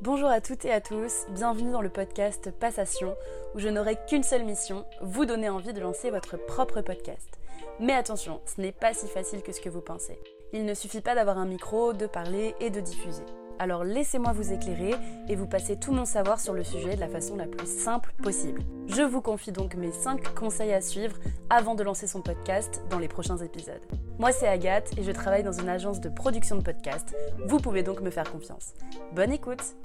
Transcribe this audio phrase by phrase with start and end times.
[0.00, 3.14] Bonjour à toutes et à tous, bienvenue dans le podcast Passation,
[3.54, 7.38] où je n'aurai qu'une seule mission, vous donner envie de lancer votre propre podcast.
[7.78, 10.18] Mais attention, ce n'est pas si facile que ce que vous pensez.
[10.52, 13.24] Il ne suffit pas d'avoir un micro, de parler et de diffuser.
[13.60, 14.94] Alors laissez-moi vous éclairer
[15.28, 18.10] et vous passer tout mon savoir sur le sujet de la façon la plus simple
[18.22, 18.62] possible.
[18.86, 21.18] Je vous confie donc mes 5 conseils à suivre
[21.50, 23.82] avant de lancer son podcast dans les prochains épisodes.
[24.18, 27.14] Moi c'est Agathe et je travaille dans une agence de production de podcasts.
[27.48, 28.72] Vous pouvez donc me faire confiance.
[29.14, 29.76] Bonne écoute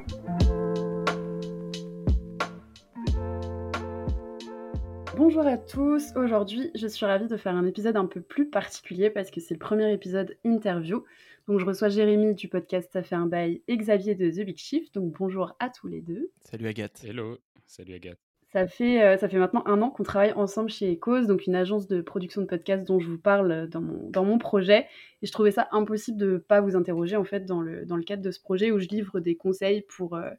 [5.18, 9.10] Bonjour à tous, aujourd'hui je suis ravie de faire un épisode un peu plus particulier
[9.10, 11.04] parce que c'est le premier épisode interview.
[11.48, 14.58] Donc je reçois Jérémy du podcast Ça fait un bail et Xavier de The Big
[14.58, 14.96] Shift.
[14.96, 16.32] Donc bonjour à tous les deux.
[16.42, 17.04] Salut Agathe.
[17.04, 17.38] Hello,
[17.68, 18.18] salut Agathe.
[18.52, 21.56] Ça fait, euh, ça fait maintenant un an qu'on travaille ensemble chez Ecos, donc une
[21.56, 24.88] agence de production de podcasts dont je vous parle dans mon, dans mon projet.
[25.22, 27.98] Et je trouvais ça impossible de ne pas vous interroger en fait dans le, dans
[27.98, 30.30] le cadre de ce projet où je livre des conseils pour euh,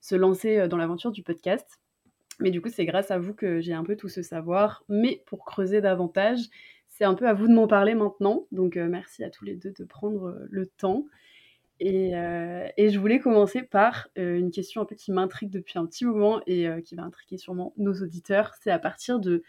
[0.00, 1.66] se lancer euh, dans l'aventure du podcast.
[2.40, 4.84] Mais du coup, c'est grâce à vous que j'ai un peu tout ce savoir.
[4.88, 6.40] Mais pour creuser davantage,
[6.94, 8.46] c'est un peu à vous de m'en parler maintenant.
[8.52, 11.06] Donc euh, merci à tous les deux de prendre euh, le temps.
[11.80, 15.86] Et, euh, et, je voulais commencer par une question un peu qui m'intrigue depuis un
[15.86, 18.52] petit moment et qui va intriguer sûrement nos auditeurs.
[18.62, 19.42] C'est à partir de,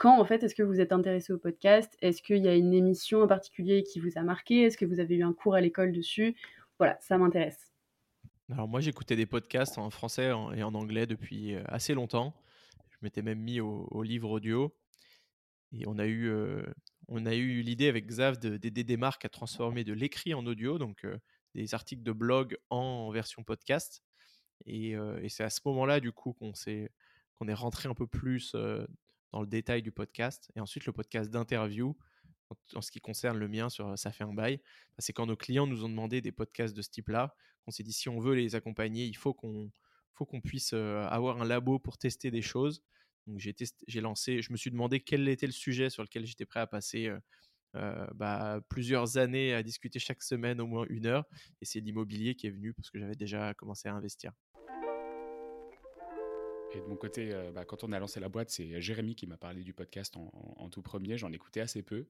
[0.00, 1.96] quand en fait est-ce que vous êtes intéressé au podcast?
[2.02, 4.62] Est-ce qu'il y a une émission en particulier qui vous a marqué?
[4.62, 6.34] Est-ce que vous avez eu un cours à l'école dessus?
[6.78, 7.70] Voilà, ça m'intéresse.
[8.50, 12.34] Alors moi j'écoutais des podcasts en français et en anglais depuis assez longtemps.
[12.90, 14.74] Je m'étais même mis au livre audio.
[15.72, 16.32] Et on a eu,
[17.08, 21.06] on eu l'idée avec Xav d'aider des marques à transformer de l'écrit en audio, donc
[21.54, 24.02] des articles de blog en version podcast.
[24.66, 24.96] Et,
[25.28, 26.52] c'est à ce moment-là, du coup, qu'on
[27.38, 28.54] qu'on est rentré un peu plus
[29.32, 30.50] dans le détail du podcast.
[30.56, 31.96] Et ensuite, le podcast d'interview,
[32.74, 35.36] en, ce qui concerne le mien sur Ça fait un bail, bah, c'est quand nos
[35.36, 38.34] clients nous ont demandé des podcasts de ce type-là, qu'on s'est dit si on veut
[38.34, 39.70] les accompagner, il faut qu'on
[40.14, 42.82] faut qu'on puisse avoir un labo pour tester des choses.
[43.26, 46.60] Donc j'ai lancé, je me suis demandé quel était le sujet sur lequel j'étais prêt
[46.60, 47.10] à passer
[47.74, 51.24] bah, plusieurs années à discuter chaque semaine au moins une heure.
[51.60, 54.32] Et c'est l'immobilier qui est venu parce que j'avais déjà commencé à investir.
[56.72, 59.36] Et de mon côté, bah, quand on a lancé la boîte, c'est Jérémy qui m'a
[59.36, 61.18] parlé du podcast en, tout premier.
[61.18, 62.06] J'en écoutais assez peu.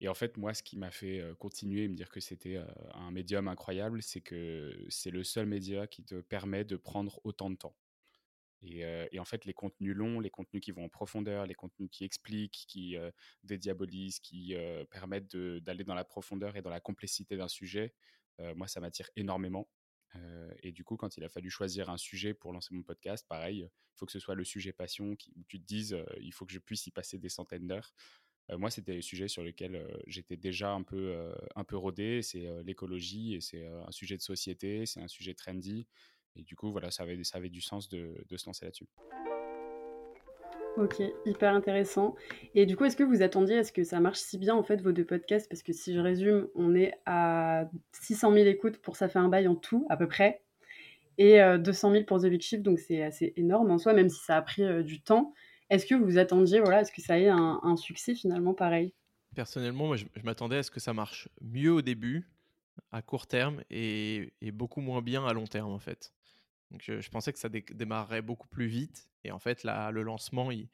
[0.00, 2.60] Et en fait, moi, ce qui m'a fait continuer et me dire que c'était
[2.94, 7.50] un médium incroyable, c'est que c'est le seul média qui te permet de prendre autant
[7.50, 7.74] de temps.
[8.62, 12.04] Et, en fait, les contenus longs, les contenus qui vont en profondeur, les contenus qui
[12.04, 12.96] expliquent, qui
[13.44, 14.54] dédiabolisent, qui
[14.90, 17.94] permettent d'aller dans la profondeur et dans la complexité d'un sujet,
[18.56, 19.68] moi, ça m'attire énormément.
[20.62, 23.58] et du coup, quand il a fallu choisir un sujet pour lancer mon podcast, pareil,
[23.60, 26.44] il faut que ce soit le sujet passion, qui, où tu te dises, il faut
[26.44, 27.92] que je puisse y passer des centaines d'heures.
[28.50, 32.22] moi, c'était le sujet sur lequel j'étais déjà un peu, un peu rodé.
[32.22, 35.86] C'est l'écologie et c'est un sujet de société, c'est un sujet trendy.
[36.36, 38.86] Et du coup, voilà, ça avait, ça avait du sens de, de se lancer là-dessus.
[40.76, 42.14] Ok, hyper intéressant.
[42.54, 44.62] Et du coup, est-ce que vous attendiez à ce que ça marche si bien en
[44.62, 45.48] fait vos deux podcasts?
[45.48, 49.28] Parce que si je résume, on est à 600 000 écoutes pour Ça fait un
[49.28, 50.44] bail en tout, à peu près,
[51.18, 54.08] et 200 euh, 000 pour The Big Shift, donc c'est assez énorme en soi, même
[54.08, 55.34] si ça a pris euh, du temps.
[55.68, 58.54] Est-ce que vous vous attendiez, voilà, à ce que ça ait un, un succès finalement
[58.54, 58.94] pareil?
[59.34, 62.30] Personnellement, moi, je, je m'attendais à ce que ça marche mieux au début,
[62.92, 66.14] à court terme, et, et beaucoup moins bien à long terme en fait.
[66.70, 69.08] Donc, je, pensais que ça démarrerait beaucoup plus vite.
[69.24, 70.68] Et en fait, là, le lancement, il,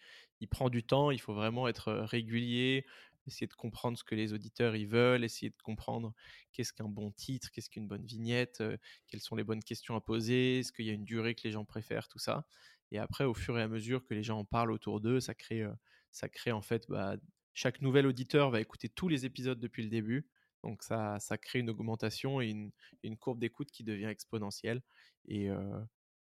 [0.51, 1.11] prend du temps.
[1.11, 2.85] Il faut vraiment être régulier,
[3.27, 6.13] essayer de comprendre ce que les auditeurs ils veulent, essayer de comprendre
[6.53, 8.63] qu'est-ce qu'un bon titre, qu'est-ce qu'une bonne vignette,
[9.07, 11.53] quelles sont les bonnes questions à poser, est-ce qu'il y a une durée que les
[11.53, 12.47] gens préfèrent, tout ça.
[12.93, 15.35] Et après, au fur et à mesure que les gens en parlent autour d'eux, ça
[15.35, 15.65] crée,
[16.11, 17.17] ça crée en fait, bah,
[17.55, 20.27] chaque nouvel auditeur va écouter tous les épisodes depuis le début.
[20.65, 22.71] Donc ça, ça crée une augmentation et une,
[23.03, 24.83] une courbe d'écoute qui devient exponentielle.
[25.29, 25.49] Et,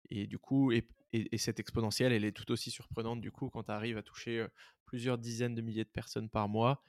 [0.08, 3.64] et du coup, et, et, cette exponentielle, elle est tout aussi surprenante du coup quand
[3.64, 4.46] tu arrives à toucher
[4.86, 6.82] plusieurs dizaines de milliers de personnes par mois.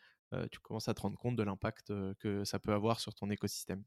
[0.52, 3.84] tu commences à te rendre compte de l'impact que ça peut avoir sur ton écosystème.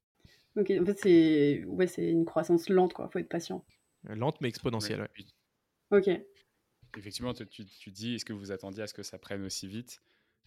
[0.56, 3.08] Ok, en fait, c'est ouais, une croissance lente, quoi.
[3.08, 3.64] faut être patient.
[4.04, 5.08] Lente, mais exponentielle,
[5.90, 6.10] Ok.
[6.96, 9.66] Effectivement, tu, tu, tu dis, est-ce que vous attendiez à ce que ça prenne aussi
[9.66, 10.00] vite?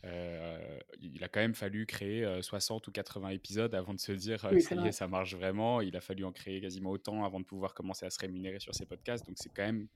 [0.05, 4.11] Euh, il a quand même fallu créer 60 euh, ou 80 épisodes avant de se
[4.11, 5.81] dire que ça y est, ça marche vraiment.
[5.81, 8.75] Il a fallu en créer quasiment autant avant de pouvoir commencer à se rémunérer sur
[8.75, 9.25] ces podcasts.
[9.25, 9.87] Donc c'est quand même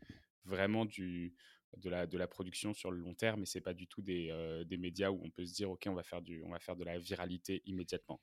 [0.45, 1.33] vraiment du,
[1.77, 4.29] de, la, de la production sur le long terme et c'est pas du tout des,
[4.31, 6.59] euh, des, médias où on peut se dire ok on va faire, du, on va
[6.59, 8.19] faire de la viralité immédiatement.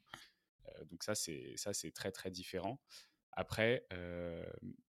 [0.91, 2.81] donc ça c'est, ça c'est très très différent.
[3.33, 3.87] Après,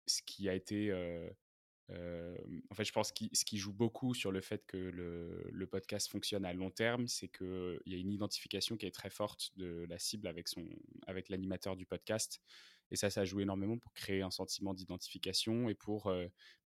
[0.07, 0.93] ce qui a été
[1.91, 6.09] en fait, je pense que ce qui joue beaucoup sur le fait que le, podcast
[6.11, 9.87] fonctionne à long terme, c'est qu'il y a une identification qui est très forte de
[9.89, 10.65] la cible avec, son,
[11.07, 12.41] avec l'animateur du podcast.
[12.91, 16.13] Et ça, ça joue énormément pour créer un sentiment d'identification et pour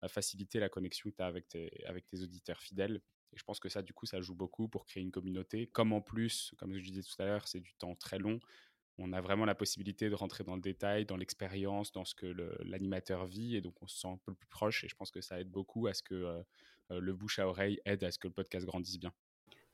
[0.01, 3.01] bah, faciliter la connexion que tu as avec tes, avec tes auditeurs fidèles.
[3.31, 5.67] Et je pense que ça, du coup, ça joue beaucoup pour créer une communauté.
[5.67, 8.39] Comme en plus, comme je disais tout à l'heure, c'est du temps très long,
[8.99, 12.27] on a vraiment la possibilité de rentrer dans le détail, dans l'expérience, dans ce que
[12.63, 14.83] l'animateur vit, et donc on se sent un peu plus proche.
[14.83, 16.41] Et je pense que ça aide beaucoup à ce que euh,
[16.91, 19.13] euh, le bouche à oreille aide à ce que le podcast grandisse bien.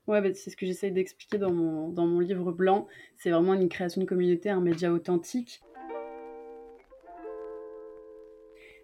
[0.08, 2.88] Ouais, bah, c'est ce que j'essaye d'expliquer dans mon, dans mon livre blanc.
[3.18, 5.62] C'est vraiment une création de communauté, un média authentique.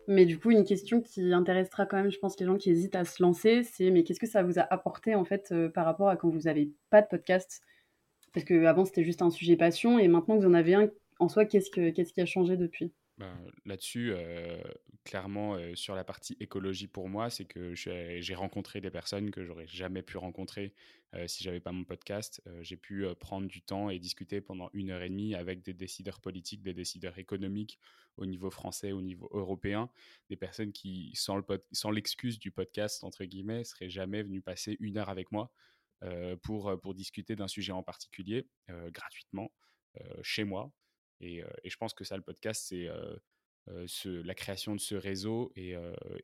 [0.07, 2.95] Mais du coup, une question qui intéressera quand même, je pense, les gens qui hésitent
[2.95, 5.85] à se lancer, c'est mais qu'est-ce que ça vous a apporté en fait euh, par
[5.85, 7.61] rapport à quand vous n'avez pas de podcast?
[8.33, 10.89] Parce qu'avant, c'était juste un sujet passion, et maintenant que vous en avez un,
[11.19, 12.91] en soi, qu'est-ce, que, qu'est-ce qui a changé depuis?
[13.17, 14.59] Ben, Là-dessus, euh,
[15.03, 19.45] clairement, euh, sur la partie écologie pour moi, c'est que j'ai rencontré des personnes que
[19.45, 20.73] j'aurais jamais pu rencontrer
[21.13, 22.41] euh, si j'avais pas mon podcast.
[22.61, 26.19] j'ai pu prendre du temps et discuter pendant une heure et demie avec des décideurs
[26.19, 27.77] politiques, des décideurs économiques
[28.17, 29.91] au niveau français, au niveau européen,
[30.29, 34.77] des personnes qui, sans, le sans l'excuse du podcast, entre guillemets, seraient jamais venues passer
[34.79, 35.51] une heure avec moi.
[36.03, 39.51] Euh, pour, pour discuter d'un sujet en particulier euh, gratuitement
[39.99, 40.71] euh, chez moi.
[41.19, 42.87] Et, je pense que ça, le podcast, c'est
[43.85, 45.75] ce, la création de ce réseau et,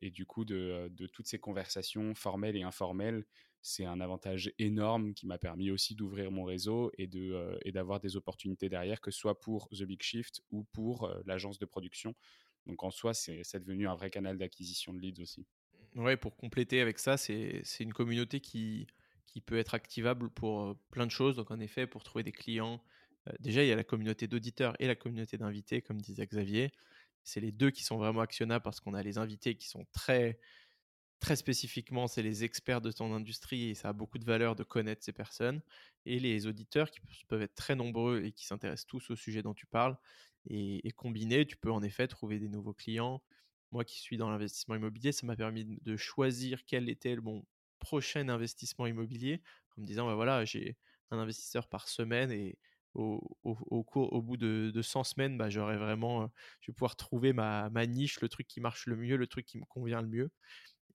[0.10, 3.24] du coup de, toutes ces conversations formelles et informelles.
[3.62, 8.16] C'est un avantage énorme qui m'a permis aussi d'ouvrir mon réseau et de d'avoir des
[8.16, 12.16] opportunités derrière, que ce soit pour The Big Shift ou pour l'agence de production.
[12.66, 15.46] Donc en soi, c'est devenu un vrai canal d'acquisition de leads aussi.
[15.94, 18.88] Ouais, pour compléter avec ça, c'est une communauté qui,
[19.28, 21.36] qui peut être activable pour plein de choses.
[21.36, 22.82] Donc, en effet, pour trouver des clients,
[23.40, 26.72] déjà, il y a la communauté d'auditeurs et la communauté d'invités, comme disait Xavier.
[27.24, 30.40] C'est les deux qui sont vraiment actionnables parce qu'on a les invités qui sont très,
[31.20, 34.64] très spécifiquement, c'est les experts de ton industrie et ça a beaucoup de valeur de
[34.64, 35.62] connaître ces personnes.
[36.06, 39.54] Et les auditeurs qui peuvent être très nombreux et qui s'intéressent tous au sujet dont
[39.54, 39.98] tu parles.
[40.50, 43.22] Et, et combinés, tu peux en effet trouver des nouveaux clients.
[43.72, 47.46] Moi qui suis dans l'investissement immobilier, ça m'a permis de choisir quel était le bon
[47.80, 49.42] prochain investissement immobilier
[49.78, 50.78] en me disant bah voilà j'ai
[51.12, 52.58] un investisseur par semaine et
[52.94, 56.32] au, cours, au bout de, de 100 semaines bah, j'aurai vraiment
[56.62, 59.60] je vais pouvoir trouver ma, niche le truc qui marche le mieux le truc qui
[59.60, 60.32] me convient le mieux.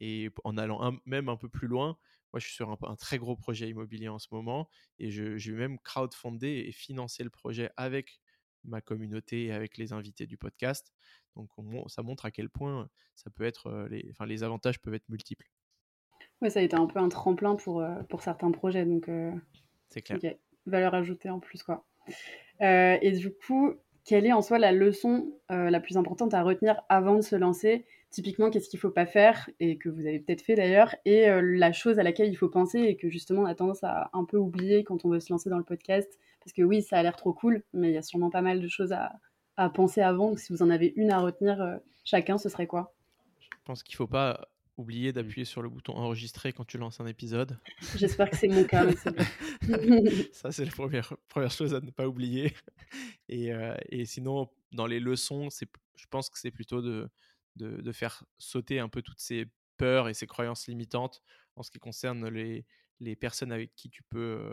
[0.00, 1.96] Et en allant même un peu plus loin
[2.32, 4.68] moi je suis sur un, très gros projet immobilier en ce moment
[4.98, 8.20] et je, je vais même crowdfunder et financer le projet avec
[8.64, 10.92] ma communauté et avec les invités du podcast.
[11.36, 11.50] Donc
[11.88, 15.50] ça montre à quel point ça peut être les, enfin, les avantages peuvent être multiples
[16.42, 18.84] Ouais, ça a été un peu un tremplin pour, euh, pour certains projets.
[18.84, 19.30] Donc, euh,
[19.88, 20.34] c'est clair.
[20.66, 21.86] Valeur ajoutée en plus, quoi.
[22.60, 23.74] Euh, et du coup,
[24.04, 27.84] quelle est en soi la leçon la plus importante à retenir avant de se lancer?
[28.10, 31.26] Typiquement, qu'est-ce qu'il ne faut pas faire et que vous avez peut-être fait d'ailleurs Et
[31.40, 34.24] la chose à laquelle il faut penser et que justement on a tendance à un
[34.24, 36.18] peu oublier quand on veut se lancer dans le podcast?
[36.40, 38.60] Parce que oui, ça a l'air trop cool, mais il y a sûrement pas mal
[38.60, 39.12] de choses à,
[39.56, 40.30] à penser avant.
[40.30, 42.94] Donc, si vous en avez une à retenir chacun, ce serait quoi?
[43.40, 44.48] Je pense qu'il ne faut pas
[44.82, 45.12] oublier mmh.
[45.12, 47.58] d'appuyer sur le bouton enregistrer quand tu lances un épisode.
[47.96, 48.86] J'espère que c'est mon cas.
[50.32, 52.54] ça, c'est la première, première chose à ne pas oublier.
[53.28, 57.08] Et, euh, et sinon, dans les leçons, je pense que c'est plutôt de,
[57.56, 59.46] de, de, faire sauter un peu toutes ces
[59.76, 61.22] peurs et ces croyances limitantes
[61.56, 62.66] en ce qui concerne les,
[63.00, 64.52] les personnes avec qui tu peux, euh,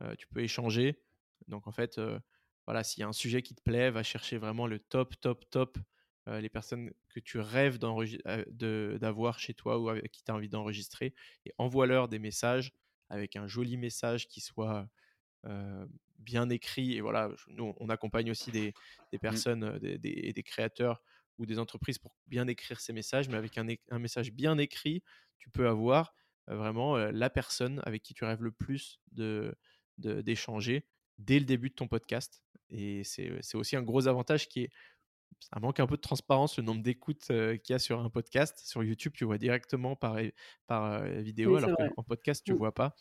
[0.00, 1.00] euh, tu peux échanger.
[1.46, 2.00] Donc, en fait,
[2.66, 5.48] voilà, s'il y a un sujet qui te plaît, va chercher vraiment le top, top,
[5.50, 5.78] top
[6.28, 10.34] euh, les personnes que tu rêves euh, d'avoir chez toi ou avec qui tu as
[10.34, 11.14] envie d'enregistrer
[11.46, 12.72] et envoie-leur des messages
[13.08, 14.86] avec un joli message qui soit
[15.46, 15.86] euh,
[16.18, 16.96] bien écrit.
[16.96, 18.74] Et voilà, nous, on accompagne aussi des,
[19.12, 19.18] mmh.
[19.18, 21.02] personnes, des, des, créateurs
[21.38, 25.02] ou des entreprises pour bien écrire ces messages, mais avec un, un message bien écrit,
[25.38, 26.14] tu peux avoir
[26.46, 29.54] vraiment la personne avec qui tu rêves le plus de
[29.98, 30.86] d'échanger
[31.18, 32.42] dès le début de ton podcast.
[32.70, 34.70] Et c'est aussi un gros avantage qui est
[35.40, 38.58] ça manque un peu de transparence le nombre d'écoutes qu'il y a sur un podcast.
[38.66, 40.18] Sur YouTube, tu vois directement par,
[40.66, 42.58] par vidéo, alors qu'en podcast, tu ne mmh.
[42.58, 42.94] vois pas.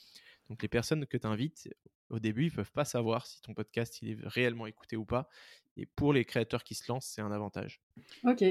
[0.50, 1.70] Donc les personnes que tu invites,
[2.10, 5.06] au début, ils ne peuvent pas savoir si ton podcast il est réellement écouté ou
[5.06, 5.30] pas.
[5.76, 7.82] Et pour les créateurs qui se lancent, c'est un avantage.
[8.24, 8.44] Ok.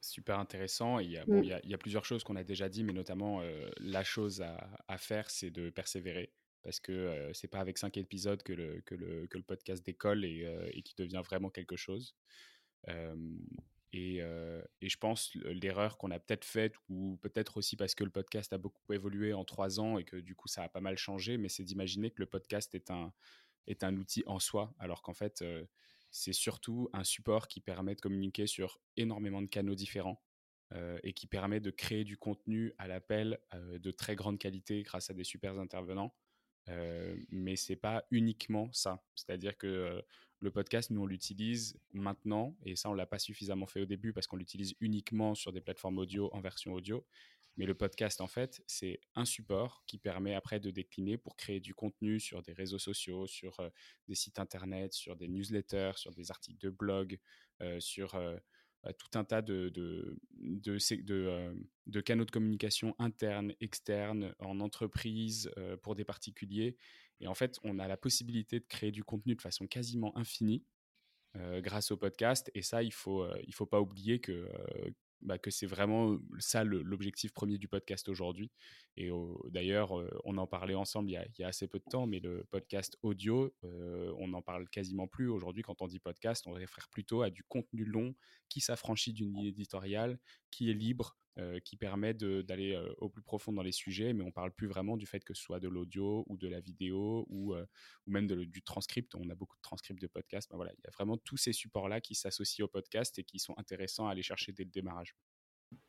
[0.00, 0.98] Super intéressant.
[0.98, 1.44] Il y, a, bon, mmh.
[1.44, 3.42] il, y a, il y a, plusieurs choses qu'on a déjà dit, mais notamment
[3.78, 4.56] la chose à,
[4.88, 8.96] à faire, c'est de persévérer parce que c'est pas avec cinq épisodes que le, que
[8.96, 12.16] le, que le podcast décolle et, et qui devient vraiment quelque chose
[13.92, 18.52] et, je pense l'erreur qu'on a peut-être faite, ou peut-être aussi parce que le podcast
[18.52, 21.38] a beaucoup évolué en trois ans et que du coup ça a pas mal changé,
[21.38, 23.12] mais c'est d'imaginer que le podcast est un,
[23.66, 25.44] est un outil en soi, alors qu'en fait
[26.10, 30.22] c'est surtout un support qui permet de communiquer sur énormément de canaux différents.
[31.02, 35.14] et qui permet de créer du contenu à l'appel de très grande qualité grâce à
[35.14, 36.12] des super intervenants.
[37.30, 39.02] Mais c'est pas uniquement ça.
[39.14, 40.02] C'est-à-dire que
[40.40, 44.12] le podcast, nous, on l'utilise maintenant, et ça, on l'a pas suffisamment fait au début
[44.12, 47.06] parce qu'on l'utilise uniquement sur des plateformes audio en version audio.
[47.56, 51.58] Mais le podcast, en fait, c'est un support qui permet après de décliner pour créer
[51.58, 53.58] du contenu sur des réseaux sociaux, sur
[54.08, 57.18] des sites internet, sur des newsletters, sur des articles de blog,
[57.78, 58.20] sur
[58.92, 60.16] tout un tas de, de,
[62.00, 65.50] canaux de communication internes, externes, en entreprise,
[65.82, 66.76] pour des particuliers.
[67.20, 70.64] Et en fait, on a la possibilité de créer du contenu de façon quasiment infinie
[71.34, 72.50] grâce au podcast.
[72.54, 74.48] Et ça, il ne faut, il faut pas oublier que,
[75.22, 78.50] bah, que c'est vraiment ça l'objectif premier du podcast aujourd'hui.
[78.96, 79.10] Et
[79.50, 79.92] d'ailleurs,
[80.24, 82.20] on en parlait ensemble il y, a, il y, a, assez peu de temps, mais
[82.20, 83.52] le podcast audio,
[84.26, 85.62] on n'en parle quasiment plus aujourd'hui.
[85.62, 88.14] Quand on dit podcast, on réfère plutôt à du contenu long
[88.48, 90.18] qui s'affranchit d'une ligne éditoriale,
[90.50, 91.16] qui est libre,
[91.64, 95.04] qui permet d'aller au plus profond dans les sujets, mais on parle plus vraiment du
[95.06, 98.62] fait que ce soit de l'audio ou de la vidéo ou, ou même de, du
[98.62, 99.14] transcript.
[99.14, 100.50] On a beaucoup de transcripts de podcasts.
[100.50, 103.38] Ben voilà, il y a vraiment tous ces supports-là qui s'associent au podcast et qui
[103.38, 105.14] sont intéressants à aller chercher dès le démarrage.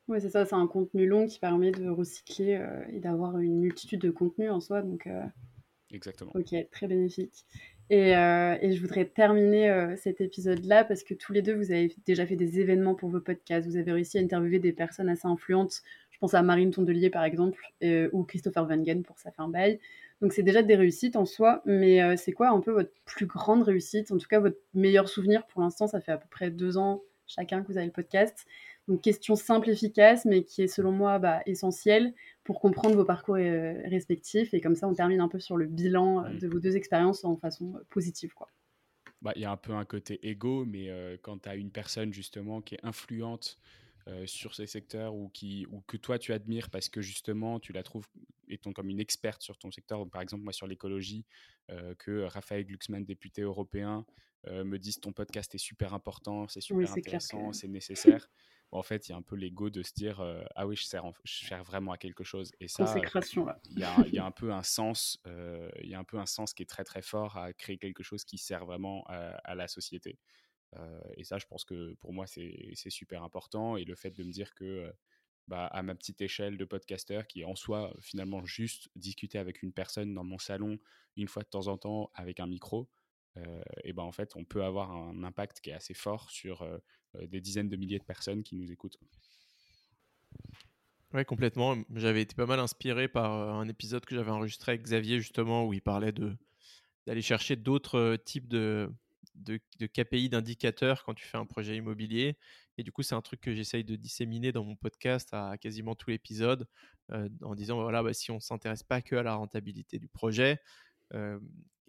[0.10, 4.02] Oui, c'est ça, c'est un contenu long qui permet de recycler et d'avoir une multitude
[4.02, 4.82] de contenus en soi.
[4.82, 5.08] Donc,
[5.92, 6.32] Exactement.
[6.36, 7.46] Ok, très bénéfique.
[7.90, 12.26] Et, et, je voudrais terminer cet épisode-là parce que tous les deux, vous avez déjà
[12.26, 13.68] fait des événements pour vos podcasts.
[13.68, 15.82] Vous avez réussi à interviewer des personnes assez influentes.
[16.12, 17.62] Je pense à Marine Tondelier, par exemple,
[18.12, 19.80] ou Christopher Van Gen pour Ça fait un bail.
[20.22, 21.62] Donc, c'est déjà des réussites en soi.
[21.66, 24.12] Mais c'est quoi un peu votre plus grande réussite?
[24.12, 27.02] En tout cas, votre meilleur souvenir pour l'instant Ça fait à peu près deux ans
[27.28, 28.48] chacun que vous avez le podcast.
[28.88, 32.14] Donc, question simple, efficace, mais qui est selon moi bah, essentielle
[32.46, 34.54] pour comprendre vos parcours euh, respectifs.
[34.54, 37.26] Et comme ça, on termine un peu sur le bilan euh, de vos deux expériences
[37.26, 38.34] en façon euh, positive.
[38.34, 38.50] Quoi.
[39.22, 40.90] Bah, il y a un peu un côté égo, mais
[41.22, 43.60] quand tu as une personne justement qui est influente
[44.26, 47.84] sur ces secteurs ou, qui, ou que toi tu admires parce que justement tu la
[47.84, 48.08] trouves
[48.48, 51.26] étant comme une experte sur ton secteur, par exemple moi sur l'écologie,
[51.98, 54.06] que Raphaël Glucksmann, député européen,
[54.46, 58.30] me dise ton podcast est super important, c'est super intéressant, c'est nécessaire
[58.72, 60.22] en fait, il y a un peu l'ego de se dire
[60.56, 62.52] ah oui, je sers, je sers vraiment à quelque chose.
[62.60, 62.84] Et ça,
[63.70, 66.64] il y, a, un peu un sens, il y a un peu un sens qui
[66.64, 70.20] est très très fort à créer quelque chose qui sert vraiment à, la société.
[71.16, 73.78] et ça, je pense que pour moi, c'est super important.
[73.78, 74.94] Et le fait de me dire que
[75.48, 79.64] bah, à ma petite échelle de podcasteur, qui est en soi finalement juste discuter avec
[79.64, 80.78] une personne dans mon salon
[81.16, 82.90] une fois de temps en temps avec un micro,
[83.84, 86.66] et ben en fait, on peut avoir un impact qui est assez fort sur
[87.16, 89.00] euh, des dizaines de milliers de personnes qui nous écoutent.
[91.14, 91.78] Oui, complètement.
[91.96, 95.66] J'avais été pas mal inspiré par euh, un épisode que j'avais enregistré avec Xavier, justement,
[95.66, 98.92] où il parlait d'aller chercher d'autres euh, types de,
[99.36, 102.38] de, KPI, d'indicateurs quand tu fais un projet immobilier.
[102.78, 105.96] Et du coup, c'est un truc que j'essaye de disséminer dans mon podcast à quasiment
[105.96, 106.68] tout l'épisode,
[107.10, 110.60] en disant, voilà, bah, si on ne s'intéresse pas que à la rentabilité du projet,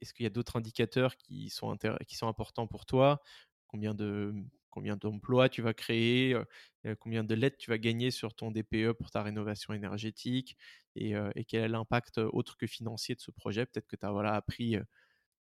[0.00, 1.76] est-ce qu'il y a d'autres indicateurs qui sont,
[2.06, 3.22] qui sont importants pour toi?
[3.68, 4.34] Combien de
[4.70, 6.36] combien d'emplois tu vas créer,
[7.00, 10.56] combien de lettres tu vas gagner sur ton DPE pour ta rénovation énergétique?
[10.94, 11.14] Et,
[11.48, 13.66] quel est l'impact autre que financier de ce projet?
[13.66, 14.76] Peut-être que tu as voilà, appris,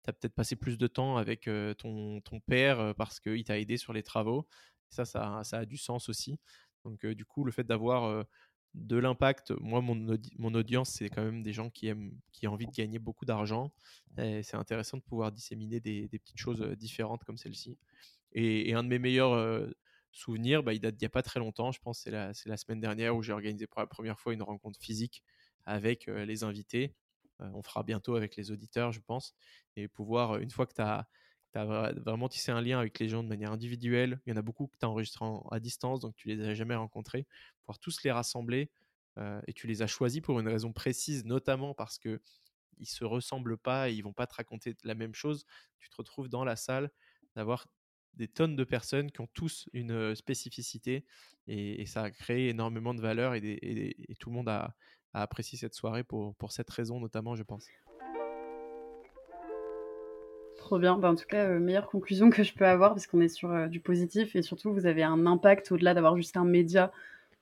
[0.04, 3.76] tu as peut-être passé plus de temps avec ton, ton père parce qu'il t'a aidé
[3.76, 4.48] sur les travaux.
[4.88, 6.38] ça, ça, ça, a du sens aussi.
[6.84, 8.24] Donc du coup, le fait d'avoir
[8.75, 12.52] de l'impact, moi, mon, mon audience, c'est quand même des gens qui, aiment, qui ont
[12.52, 13.72] envie de gagner beaucoup d'argent.
[14.16, 17.78] C'est intéressant de pouvoir disséminer des, des petites choses différentes comme celle-ci.
[18.32, 19.68] Et, un de mes meilleurs
[20.12, 22.56] souvenirs, bah, il date d'il n'y a pas très longtemps, je pense, c'est la, la,
[22.56, 25.22] semaine dernière où j'ai organisé pour la première fois une rencontre physique
[25.64, 26.94] avec les invités.
[27.38, 29.34] on fera bientôt avec les auditeurs, je pense.
[29.76, 31.08] Et pouvoir, une fois que tu as,
[31.54, 34.66] vraiment tissé un lien avec les gens de manière individuelle, il y en a beaucoup
[34.66, 37.26] que tu as enregistrés à distance, donc tu les as jamais rencontrés,
[37.60, 38.70] pouvoir tous les rassembler.
[39.46, 42.20] et tu les as choisis pour une raison précise, notamment parce que
[42.78, 45.44] ils se ressemblent pas, et ils vont pas te raconter la même chose.
[45.78, 46.90] Tu te retrouves dans la salle,
[47.34, 47.66] d'avoir
[48.14, 51.04] des tonnes de personnes qui ont tous une spécificité
[51.46, 54.74] et, ça a créé énormément de valeur et, tout le monde a,
[55.14, 57.66] apprécié cette soirée pour cette raison notamment, je pense.
[60.68, 60.98] Trop bien.
[60.98, 63.80] Bah, en tout cas, meilleure conclusion que je peux avoir parce qu'on est sur du
[63.80, 66.92] positif et surtout vous avez un impact au-delà d'avoir juste un média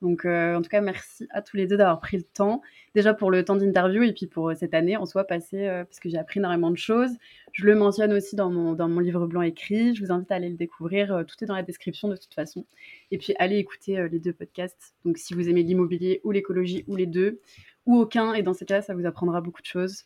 [0.01, 2.61] donc, euh, en tout cas, merci à tous les deux d'avoir pris le temps.
[2.93, 5.83] Déjà pour le temps d'interview et puis pour euh, cette année en soi passée, euh,
[5.85, 7.11] parce que j'ai appris énormément de choses.
[7.51, 9.95] Je le mentionne aussi dans mon, dans mon livre blanc écrit.
[9.95, 11.23] Je vous invite à aller le découvrir.
[11.27, 12.65] tout est dans la description de toute façon.
[13.11, 14.95] Et puis, allez écouter les deux podcasts.
[15.03, 17.41] Donc, si vous aimez l'immobilier ou l'écologie ou les deux,
[17.87, 20.05] ou aucun, et dans ces cas, ça vous apprendra beaucoup de choses.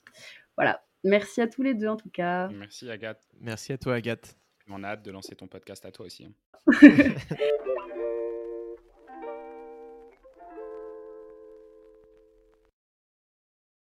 [0.56, 0.82] Voilà.
[1.04, 2.48] Merci à tous les deux en tout cas.
[2.50, 3.22] Merci Agathe.
[3.40, 4.36] Merci à toi Agathe.
[4.70, 6.26] On a hâte de lancer ton podcast à toi aussi.
[6.26, 6.34] Hein.